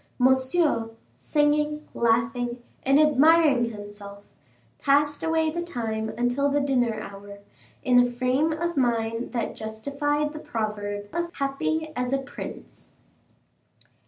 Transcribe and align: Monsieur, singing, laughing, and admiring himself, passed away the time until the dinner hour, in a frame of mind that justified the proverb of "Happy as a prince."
Monsieur, 0.17 0.89
singing, 1.19 1.87
laughing, 1.93 2.63
and 2.81 2.99
admiring 2.99 3.65
himself, 3.65 4.23
passed 4.79 5.21
away 5.21 5.51
the 5.51 5.61
time 5.61 6.09
until 6.17 6.49
the 6.49 6.59
dinner 6.59 6.99
hour, 6.99 7.37
in 7.83 7.99
a 7.99 8.09
frame 8.11 8.51
of 8.51 8.75
mind 8.75 9.31
that 9.31 9.55
justified 9.55 10.33
the 10.33 10.39
proverb 10.39 11.07
of 11.13 11.31
"Happy 11.35 11.93
as 11.95 12.13
a 12.13 12.17
prince." 12.17 12.89